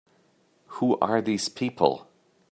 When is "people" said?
1.47-2.09